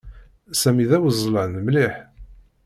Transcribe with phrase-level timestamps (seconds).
[0.61, 1.95] Sami d awezzlan mliḥ.